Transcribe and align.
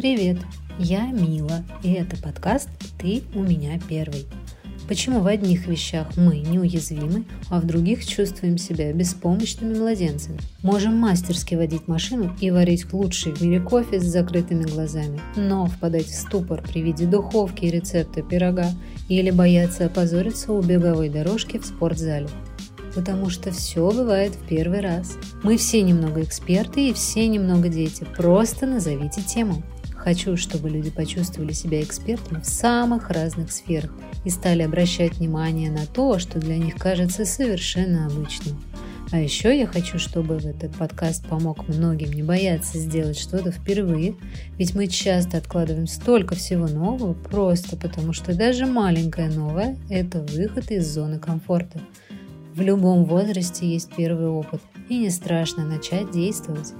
Привет, 0.00 0.38
я 0.78 1.08
Мила, 1.08 1.62
и 1.82 1.92
это 1.92 2.16
подкаст 2.16 2.70
«Ты 2.98 3.22
у 3.34 3.42
меня 3.42 3.78
первый». 3.86 4.24
Почему 4.88 5.20
в 5.20 5.26
одних 5.26 5.66
вещах 5.66 6.16
мы 6.16 6.38
неуязвимы, 6.38 7.26
а 7.50 7.60
в 7.60 7.66
других 7.66 8.06
чувствуем 8.06 8.56
себя 8.56 8.94
беспомощными 8.94 9.76
младенцами? 9.76 10.38
Можем 10.62 10.96
мастерски 10.96 11.54
водить 11.54 11.86
машину 11.86 12.34
и 12.40 12.50
варить 12.50 12.90
лучший 12.94 13.34
в 13.34 13.42
мире 13.42 13.60
кофе 13.60 14.00
с 14.00 14.04
закрытыми 14.04 14.62
глазами, 14.62 15.20
но 15.36 15.66
впадать 15.66 16.06
в 16.06 16.18
ступор 16.18 16.62
при 16.62 16.80
виде 16.80 17.04
духовки 17.04 17.66
и 17.66 17.70
рецепта 17.70 18.22
пирога 18.22 18.70
или 19.10 19.30
бояться 19.30 19.84
опозориться 19.84 20.54
у 20.54 20.62
беговой 20.62 21.10
дорожки 21.10 21.58
в 21.58 21.66
спортзале 21.66 22.28
потому 22.94 23.30
что 23.30 23.52
все 23.52 23.88
бывает 23.88 24.32
в 24.34 24.48
первый 24.48 24.80
раз. 24.80 25.16
Мы 25.44 25.56
все 25.56 25.80
немного 25.80 26.24
эксперты 26.24 26.88
и 26.88 26.92
все 26.92 27.28
немного 27.28 27.68
дети. 27.68 28.04
Просто 28.16 28.66
назовите 28.66 29.22
тему. 29.22 29.62
Хочу, 30.00 30.38
чтобы 30.38 30.70
люди 30.70 30.90
почувствовали 30.90 31.52
себя 31.52 31.82
экспертами 31.82 32.40
в 32.40 32.46
самых 32.46 33.10
разных 33.10 33.52
сферах 33.52 33.92
и 34.24 34.30
стали 34.30 34.62
обращать 34.62 35.18
внимание 35.18 35.70
на 35.70 35.84
то, 35.84 36.18
что 36.18 36.38
для 36.38 36.56
них 36.56 36.76
кажется 36.76 37.26
совершенно 37.26 38.06
обычным. 38.06 38.58
А 39.12 39.18
еще 39.20 39.58
я 39.58 39.66
хочу, 39.66 39.98
чтобы 39.98 40.36
этот 40.36 40.74
подкаст 40.76 41.26
помог 41.28 41.68
многим 41.68 42.12
не 42.12 42.22
бояться 42.22 42.78
сделать 42.78 43.18
что-то 43.18 43.52
впервые, 43.52 44.16
ведь 44.56 44.74
мы 44.74 44.86
часто 44.86 45.36
откладываем 45.36 45.86
столько 45.86 46.34
всего 46.34 46.66
нового 46.66 47.12
просто 47.12 47.76
потому, 47.76 48.14
что 48.14 48.34
даже 48.34 48.64
маленькое 48.64 49.28
новое– 49.28 49.76
это 49.90 50.22
выход 50.22 50.70
из 50.70 50.88
зоны 50.88 51.18
комфорта. 51.18 51.78
В 52.54 52.62
любом 52.62 53.04
возрасте 53.04 53.68
есть 53.68 53.90
первый 53.94 54.28
опыт, 54.28 54.62
и 54.88 54.96
не 54.96 55.10
страшно 55.10 55.66
начать 55.66 56.10
действовать. 56.10 56.72